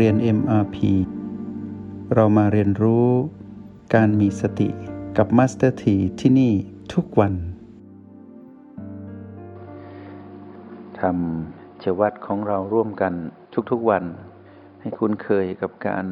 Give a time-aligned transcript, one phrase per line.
[0.00, 0.76] เรียน MRP
[2.14, 3.08] เรามาเรียนรู้
[3.94, 4.68] การมีสติ
[5.16, 6.52] กับ Master T ที่ที่นี่
[6.94, 7.34] ทุกวัน
[11.00, 13.12] ทำเจวัดของเราร่วมกัน
[13.70, 14.04] ทุกๆวัน
[14.80, 16.06] ให้คุ้นเคยกับการ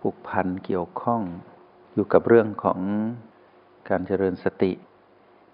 [0.00, 1.22] ผูกพันเกี่ยวข้อง
[1.94, 2.80] อยู่กับเรื่องของ
[3.88, 4.72] การเจริญสติ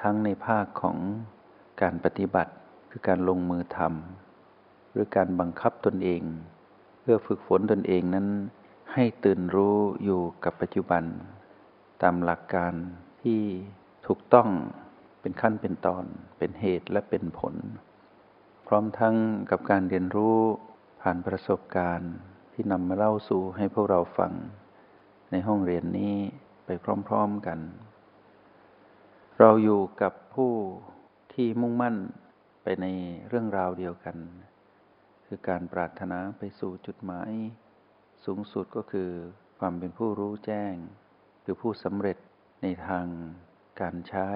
[0.02, 0.96] ทั้งในภาคของ
[1.82, 2.52] การปฏิบัติ
[2.90, 6.24] คือการลงมือทำหรือการบังคับตนเอง
[7.08, 8.26] พื่อฝึกฝนตนเองนั้น
[8.94, 11.04] ให้ตื่นรู้อยู่กับปัจจุบัน
[12.02, 12.72] ตามหลักการ
[13.22, 13.40] ที่
[14.06, 14.48] ถูกต้อง
[15.20, 16.04] เป็นขั้นเป็นตอน
[16.38, 17.54] เป็นเหตุและเป็นผล
[18.66, 19.16] พร้อมทั้ง
[19.50, 20.38] กับการเรียนรู้
[21.02, 22.12] ผ่านประสบการณ์
[22.52, 24.32] ที่นำมาเล่าสู่ให้พวกเราฟัง
[25.30, 26.14] ในห้องเรียนนี้
[26.66, 26.70] ไป
[27.08, 27.58] พร้อมๆกัน
[29.38, 30.52] เราอยู่กับผู้
[31.32, 31.96] ที่มุ่งมั่น
[32.62, 32.86] ไปใน
[33.28, 34.16] เรื่องราวเดียวกัน
[35.26, 37.32] คือการปรารถนาไปสู่จุดหมาย
[38.24, 39.10] สูงสุดก็คือ
[39.58, 40.74] ความเป็นผู้รู้แจ้ง
[41.44, 42.16] คือผู้สำเร็จ
[42.62, 43.06] ในทาง
[43.80, 44.28] การใช้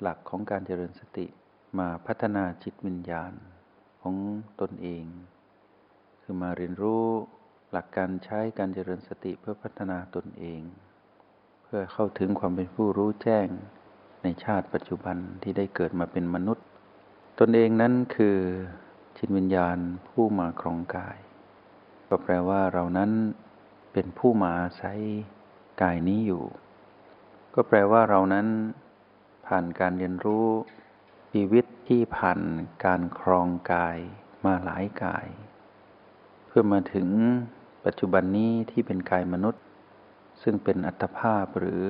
[0.00, 1.26] หลักของการเจริญสติ
[1.78, 3.32] มาพัฒนาจิตวิญญาณ
[4.02, 4.16] ของ
[4.60, 5.04] ตนเอง
[6.22, 7.06] คือมาเรียนรู้
[7.72, 10.62] หลักการใช้การเจริญสติเพื่อพัฒนาตนเอง
[11.62, 13.48] เพื่อเข้าถึงความเป็นผู้รู้แจ้ง
[14.22, 16.66] ในชาติปัจจุบันที่ได้เกิดมาเป็นมนุษย์
[17.40, 18.38] ตนเองนั้นคือ
[19.24, 19.78] จิตวิญญาณ
[20.08, 21.18] ผู้มาครองกาย
[22.08, 23.10] ก็แปลว่าเรานั้น
[23.92, 25.00] เป็นผู้มาอาศัย
[25.82, 26.44] กายนี้อยู่
[27.54, 28.46] ก็แปลว่าเรานั้น
[29.46, 30.46] ผ่านการเรียนรู้
[31.32, 32.40] ชีวิตที่ผ่าน
[32.84, 33.98] การครองกาย
[34.44, 35.26] มาหลายกาย
[36.46, 37.08] เพื่อมาถึง
[37.84, 39.62] ปัจจุบันนี้ที่เป็นกายมนุษย์
[40.42, 41.84] ซึ่งเป็นอัตภาพหรือ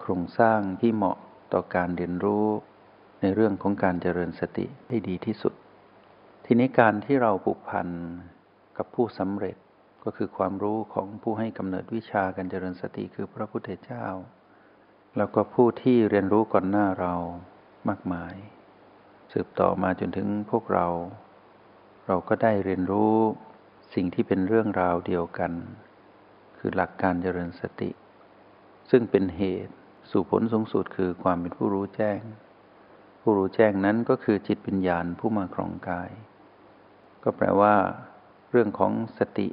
[0.00, 1.18] โครงสร้างที่เหมาะ
[1.52, 2.46] ต่อการเรียนรู้
[3.20, 5.54] ในเรื่องของการเจริญสติได้ดีที่สุด
[6.46, 7.88] ทีนี้การที่เราผูกพัน
[8.78, 9.56] กับผู้สำเร็จ
[10.04, 14.06] ก็คือความรู้ของผู้ให้กำเนิดวิชาการเจริญสติคือพระพุทธเจ้า
[15.16, 17.14] แล้วก็ผู้ที่เรียนรู้ก่อนหน้าเรา
[17.88, 18.34] มากมาย
[19.32, 20.86] สืบต่อมาจนถึงพวกเรา
[22.06, 23.14] เราก็ได้เรียนรู้
[23.94, 25.52] สิ่งที่เป็นเรื่องราวเดียวกัน
[26.58, 27.90] คือหลักการเจริญสติ
[28.90, 29.74] ซึ่งเป็นเหตุ
[30.10, 32.20] สู่ผลสูงสุดคือความเป็นผู้รู้แจ้ง
[33.20, 36.10] ผู้รู้แจ้งนั้นก็คือจิตวิญญาณผู้มาครองกาย
[37.24, 37.74] ก็แปลว่า
[38.50, 39.48] เรื่องของสติ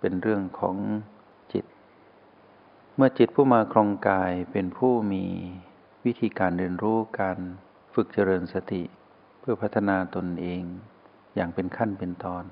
[0.00, 0.76] เป็นเรื่องของ
[1.52, 1.64] จิต
[2.96, 5.24] เมื่อจิตผู้มาครองกายเป็นผู้มี
[6.06, 7.38] วิธีการเรียนรู้การ
[7.94, 8.82] ฝึกเจริญสติ
[9.40, 10.62] เพื่อพัฒนาตนเอง
[11.34, 12.44] อย่างเป็นขั้นเป็นตอน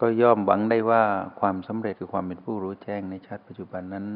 [0.00, 1.04] ก็ย่อมหวังได้ว่า
[1.40, 4.06] ความสำเร็จคือความเป็นผู้รู้แจ้งในชาติปัจจุบันนั้น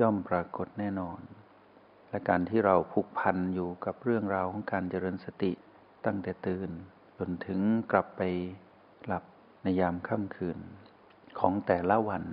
[0.00, 1.20] ย่อมปรากฏแน่นอน
[2.08, 5.52] และการที่เราผูกพันอยู่กับเรื่องราวของการเจริญสติ
[6.04, 6.70] ตั้งแต่ตื่น
[7.18, 7.60] จนถึง
[7.92, 8.22] กลับไป
[9.62, 10.58] ในยามค่ำคืน
[11.38, 12.24] ของแต่ละวัน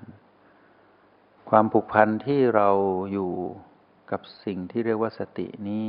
[1.50, 2.70] ความผูกพันที่เรา
[3.14, 3.32] อยู่
[4.12, 5.86] กับสิ่งที่เรียกว่าสตินี้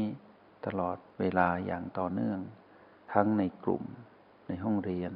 [0.67, 2.39] ตลอดเวลาอย่างต่อเนื่อง
[3.12, 3.84] ทั้งในกลุ่ม
[4.49, 5.12] ในห้องเรียน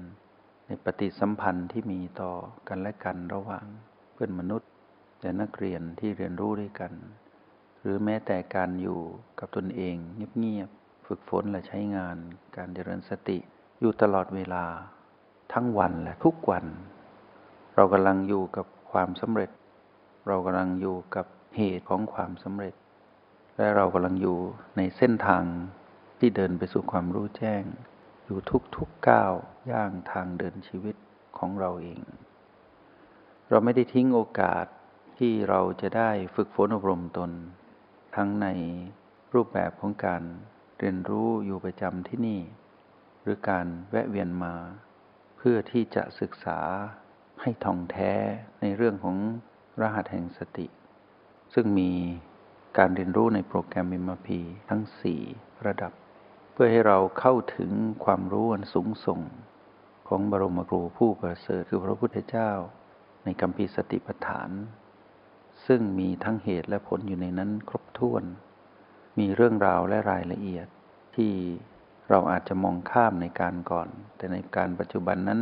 [0.66, 2.32] ในปฏิสัมพันธ์ที่มีต่อ
[2.68, 3.66] กันและกันระหว่าง
[4.12, 4.70] เพื่อนมนุษย์
[5.22, 6.92] และนักเรียนที่เรียนรู้ด้วยกัน
[7.80, 9.00] หรือแม้แต่การอยู่
[9.38, 9.96] กับตนเอง
[10.38, 12.16] เงียบๆฝึกฝนและใช้งาน
[12.56, 13.38] การเจริญสติ
[13.80, 14.64] อยู่ตลอดเวลา
[15.54, 16.64] ทั้งวันและทุกวัน
[17.74, 19.50] เรากำลังอยู่กับความสำเร็จ
[20.26, 21.26] เรากำลังอยู่กับ
[21.56, 22.74] เหตุของความสำเร็จ
[23.56, 24.38] และเรากำลังอยู่
[24.76, 25.44] ในเส้นทาง
[26.18, 27.62] ที่เดินไปสู่ความรู้แจ้ง
[28.24, 28.38] อยู่
[28.76, 29.32] ทุกๆก้าว
[29.70, 30.96] ย่างทางเดินชีวิต
[31.38, 32.02] ของเราเอง
[33.50, 34.66] เราไม่ได้ทิ้งโอกาส
[35.18, 37.30] ที่เราจะได้ฝึกฝนอบรมตน
[38.16, 38.46] ทั้งใน
[39.34, 40.22] รูปแบบของการ
[40.78, 42.40] เรียนรู้อยู่ประจำที่นี่
[43.22, 44.54] หรือการแวะเวียนมา
[45.48, 46.58] พื่อที่จะศึกษา
[47.42, 48.12] ให้ท่องแท้
[48.60, 49.16] ในเรื่องของ
[49.80, 50.66] รหัสแห่งสติ
[51.54, 51.92] ซึ่งมี
[52.78, 55.20] การเรียนรู้ในโปรแกรมมิมพีทั้งสี่
[55.66, 55.92] ระดับ
[56.52, 57.70] เพื่อให้เราเข้าถึง
[58.04, 59.20] ความรู้อันสูงส่ง
[60.08, 62.50] ของบรมครูผู้ประเสริฐคือพระพุทธเจ้า
[63.24, 64.50] ในกัมพีสติปัฏฐาน
[65.66, 68.24] ซึ่งมีทั้งเหตุและผลอยู่ในนั้นครบถ้วน
[69.18, 70.66] มีเรื่องราวและรายละเอียด
[71.16, 71.32] ที่
[72.10, 75.40] เราอาจจะมองข้ามในการก่อน แต่ในการปัจจุบันนั้น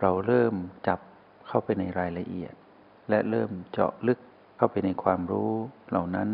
[0.00, 0.54] เราเริ่ม
[0.86, 1.00] จับ
[1.48, 2.54] เข้าไปในรายละเอียด
[3.08, 4.18] และเริ่มเจาะลึก
[4.56, 5.52] เข้าไปในความรู้
[5.90, 6.30] เหล่านั้น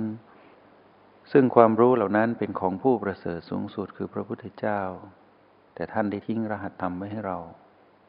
[1.33, 4.81] ซึ่งความรู้เหล่านั้นเป็นของผู้ประเสริฐสูงสุดคือพระพุทธเจ้า
[5.75, 7.39] แต่ท่านได้ทิ้งรหัสธรรมไว้ให้เรา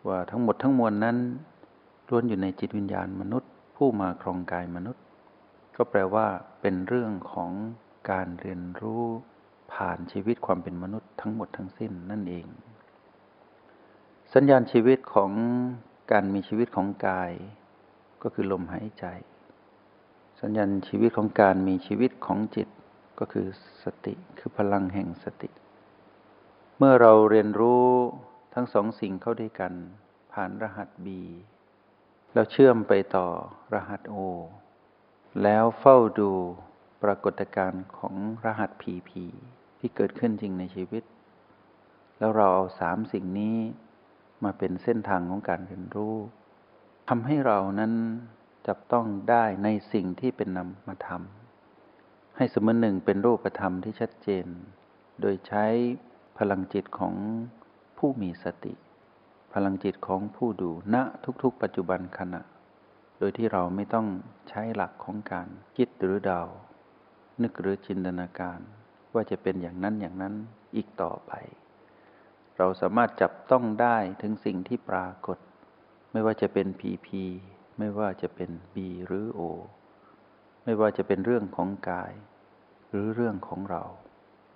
[0.07, 1.17] ว่าทั้งหมดทั้งมวลนั้น
[2.09, 5.03] ล้วนอยู่ในจิตวิญญาณมนุษย์ ผู้มาครองกายมนุษย์
[5.75, 6.27] ก็แปลว่า
[6.61, 7.51] เป็นเรื่องของ
[8.11, 9.03] การเรียนรู้
[9.73, 12.45] ผ่านชีวิตความเป็นมนุษย์ทั้งหมดทั้งสิ้นนั่นเอง
[14.33, 15.31] สัญญาณชีวิตของ
[16.11, 17.31] การมีชีวิตของกาย
[18.23, 19.05] ก็คือลมหายใจ
[20.41, 22.67] สัญญาณชีวิตของการมีชีวิตของจิต
[23.19, 23.47] ก็คือ
[23.83, 25.49] สติคือพลังแห่งสติ
[26.77, 27.85] เมื่อเราเรียนรู้
[28.53, 29.73] ทั้งสองสิ่งเข้าด้วยกัน
[30.33, 31.07] ผ่านรหัส B
[32.33, 33.27] แล้วเชื่อมไปต่อ
[33.73, 34.15] รหัส O
[35.43, 36.31] แล้วเฝ้าดู
[37.03, 38.15] ปรากฏการณ์ของ
[38.45, 39.11] รหัส PP
[39.79, 41.03] ที่เกิดขึ้นจริงในชีวิต
[42.17, 43.57] แล้วเราเอาสามสิ่งนี้
[44.43, 46.15] มาเป็นเส้นทางของการเรียนรู้
[47.09, 47.93] ทำให้เรานั้น
[48.67, 51.21] จับต้องได้ในสิ่งที่เป็นนามธรรม
[52.37, 54.45] ให้สมมติหนึ่งเป็นรูปธรรมที่ชัดเจน
[55.21, 55.65] โดยใช้
[56.37, 57.15] พลังจิตของ
[57.97, 58.73] ผู้มีสติ
[59.53, 60.95] พลังจิตของผู้ดูณ
[61.43, 62.41] ทุกๆ ปัจจุบันขณะ
[63.19, 64.07] โดยที่เราไม่ต้อง
[64.49, 66.41] ใช้หลักของการคิดหรือเดา
[67.41, 68.59] นึกหรือจินตนาการ
[69.13, 70.33] ว่าจะเป็นอย่างนั้นอย่างนั้น
[70.75, 71.31] อีกต่อไป
[72.57, 75.37] เราสามารถจับต้องได้ถึงสิ่งที่ปรากฏ
[76.11, 77.23] ไม่ว่าจะเป็นพีพี
[77.79, 79.39] ไม่ว่าจะเป็นบีหรือโอ
[80.63, 82.13] ไม่ว่าจะเป็นเรื่องของกาย
[82.89, 83.83] หรือเรื่องของเรา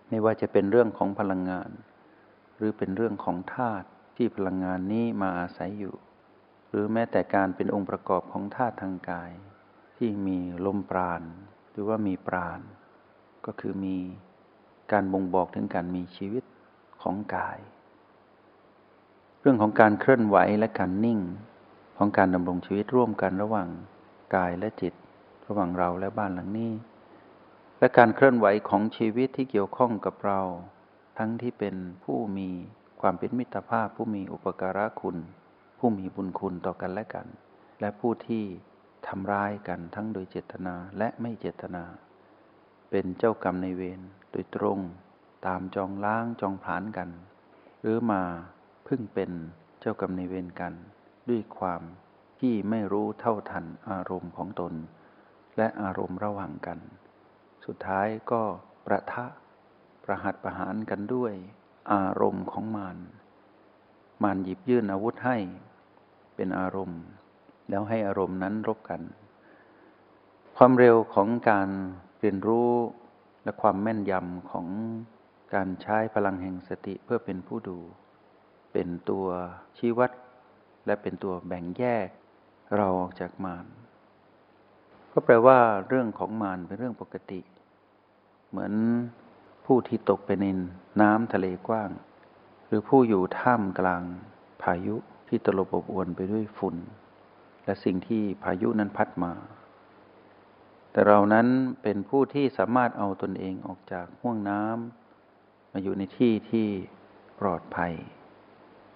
[0.10, 1.70] ไม่ว่าจะเป็นเรื่องของพลังงาน
[2.56, 3.88] หรือเป็นเรื่องของธาตุ
[4.18, 5.96] ที่พลังงานนี้มาอาศัยอยู่
[6.70, 9.32] หรือแม้แต่การเป็นองค์ประกอบของธาตุทางกาย
[9.98, 11.24] ที่มีลมปราณ
[11.80, 12.60] รือว่ามีปราณ
[13.46, 13.98] ก็คือมี
[14.92, 16.44] การบ่งบอกถึงการมีชีวิต
[17.04, 17.60] ของกาย
[19.42, 21.20] เรื่องของการเคลื่อนไหวและการนิ่ง
[21.98, 23.70] ของการดำรงชีวิตร่วมกันระหว่าง
[24.36, 24.94] กายและจิต
[25.48, 26.72] ระหว่างเราและบ้านหลังนี้
[27.80, 30.42] และการเคลื่อนไหวของชีวิตที่เกี่ยวข้องกับเรา
[31.18, 32.50] ทั้งที่เป็นผู้มี
[33.02, 35.18] ความเป็นมิตรภาพผู้มีอุปการะคุณ
[35.80, 37.28] ผู้มีบุญคุณต่อกันและกัน
[37.80, 38.44] และผู้ที่
[39.08, 41.84] ทำร้ายกันทั้งโดยเจตนาและไม่เจตนา
[42.90, 44.02] เป็นเจ้ากรรมในเวร
[44.32, 44.80] โดยตรง
[45.48, 47.10] ตามจองล้างจองผานกัน
[47.82, 48.24] หรือมา
[48.88, 49.32] พึ่งเป็น
[49.80, 50.74] เจ้ากรรมในเวรกัน
[51.30, 51.82] ด้วยความ
[52.40, 54.74] ที่ไม่รู้เท่าทันอารมณ์ของตน
[55.58, 56.80] และอารมณ์ระหว่างกัน
[57.66, 58.42] สุดท้ายก็
[58.86, 59.26] ประทะ
[60.04, 61.34] ประหัตประหารกันด้วย
[61.94, 62.98] อารมณ์ของมาร
[64.24, 65.38] มารหยิบยื่นอาวุธให้
[66.36, 67.02] เป็นอารมณ์
[67.70, 69.02] แล้วให้อารมณ์นั้นรบกัน
[70.58, 71.70] ความเร็วของการ
[72.20, 72.72] เรียนรู้
[73.44, 74.68] และความแม่นยำของ
[75.54, 77.80] การใช้พลังแห่งสติเพื่อเป็นผู้ดู
[78.74, 79.28] เป็นตัว
[79.78, 80.12] ชี้วัด
[80.86, 82.08] และเป็นตัวแบ่งแยก
[82.78, 83.66] เราออกจากมาร
[85.12, 87.40] ก็แปลว่าเรื่องของมารเป็นเรื่องปกติ
[88.50, 88.74] เหมือน
[89.66, 90.46] ผู้ที่ตกไปใน
[91.02, 91.90] น้ำทะเลกว้าง
[92.68, 94.04] หรือผู้อยู่ท่ามกลาง
[94.62, 94.96] พายุ
[95.28, 96.76] ที่ตลบอบอวนไปด้วยฝุ่น
[97.68, 99.34] และสิ่งที่พายุนั้นพัดมา
[100.92, 101.48] แต่เรานั้น
[101.82, 106.68] เป็นผู้ที่สามารถเอาตนเองออกจากห่วงน้ำมาอยู่ในที่ที่
[107.40, 107.94] ปลอดภัย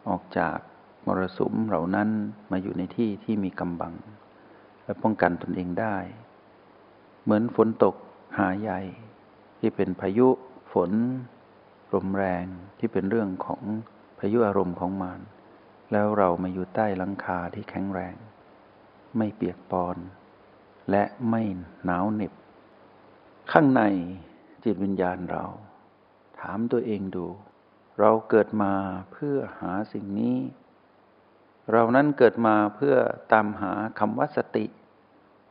[0.09, 0.57] ออกจาก
[1.05, 2.09] มรสุมเหล่านั้น
[2.51, 3.93] มาอยู่ในที่ที่มีกำบัง
[4.83, 5.97] และป้องกันตนเองได้
[7.23, 7.95] เหมือนฝนตก
[8.37, 8.79] หาใหญ่
[9.59, 10.27] ที่เป็นพายุ
[10.73, 10.91] ฝน
[11.93, 12.45] ลมแรง
[12.79, 13.61] ที่เป็นเรื่องของ
[14.19, 15.21] พายุอารมณ์ของมาร
[15.91, 18.15] แล้วเรามาอยู่ใต้ลังคาที่แข็งแรง
[19.17, 19.97] ไม่เปียกปอน
[20.91, 21.41] และไม่
[21.85, 22.33] หนาวเหน็บ
[23.51, 23.81] ข้างใน
[24.63, 25.45] จิตวิญญาณเรา
[26.39, 27.27] ถามตัวเองดู
[27.99, 28.73] เราเกิดมา
[29.11, 30.37] เพื่อหาสิ่งนี้
[31.71, 32.95] เรานั้นเกิดมาเพื่อ
[33.33, 34.65] ตามหาคำว่าสติ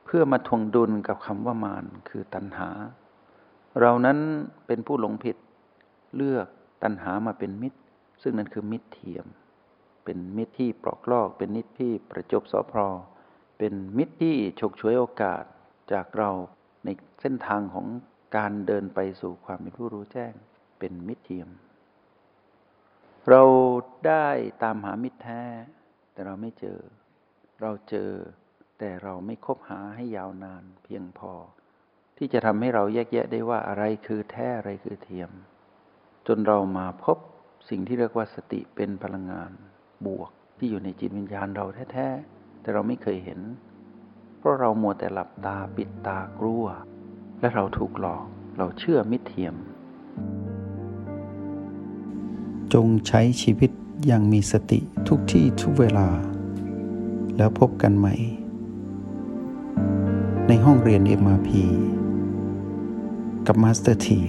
[0.05, 2.71] เพื่อมาทวงดุลกับคำว่ามานคือตัณหา
[3.81, 4.19] เรานั้น
[4.67, 5.37] เป็นผู้หลงผิด
[6.17, 6.47] เลือก
[6.83, 7.79] ตัณหามาเป็นมิตร
[8.23, 9.27] ซึ่งนั่นคือมิตรเทียม
[10.05, 12.81] เป็นมิตรที่ปลอกลอก เป็นมิตรที่ประจบสอพร
[13.63, 15.43] เป็นมิตรที่ฉกฉวยโอกาส
[15.93, 16.31] จากเรา
[16.85, 16.89] ใน
[17.21, 17.87] เส้นทางของ
[18.37, 20.33] การเดินไปสู่ความเป็นผู้รู้แจ้ง
[20.79, 21.49] เป็นมิตรเทียม
[23.31, 23.43] เรา
[24.07, 24.27] ได้
[24.63, 25.43] ตามหามิตรแท้
[26.13, 26.79] แต่เราไม่เจอ
[27.61, 28.11] เราเจอ
[28.79, 31.33] แต่เราไม่คบหาให้ยาวนานเพียงพอ
[32.17, 35.31] ที่จะทำให้เราแยกแยะได้ว่าอะไรคือแท้อะไรคือเทียม
[36.27, 37.19] จนเรามาพบ
[37.71, 39.53] สิ่งที่เรียกว่าสติเป็นพลังงาน
[40.07, 43.41] บวกที่อยู่ในจิตวิญญาณเราแท้ๆ แต่เราไม่เคยเห็น
[44.39, 46.65] เพราะเรามัวแต่หลับตาปิดตากลัว
[47.41, 48.25] และเราถูกหลอก
[48.59, 49.55] เราเชื่อมิเทียม
[52.73, 53.71] จงใช้ชีวิต
[54.07, 56.09] อย่างมีสติทุกที่ทุกเวลา
[57.37, 58.15] แล้วพบกันใหม่
[60.49, 61.51] ในห้องเรียน MRP
[63.47, 64.21] กับมาสเตอร์ที